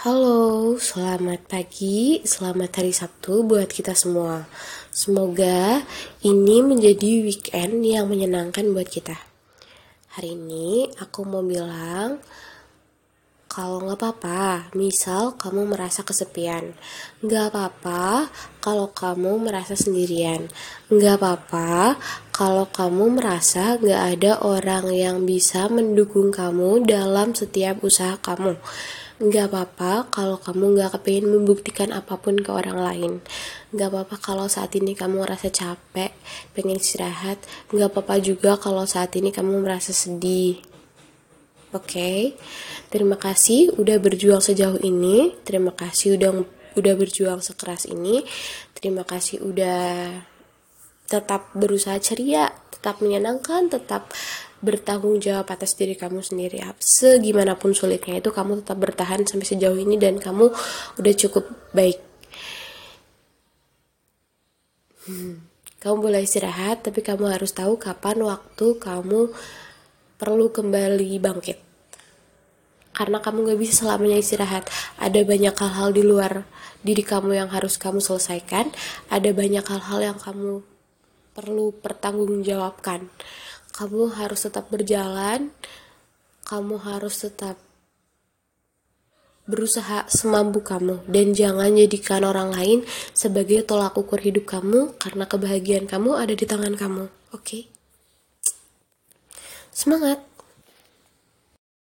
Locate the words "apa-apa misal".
14.00-15.36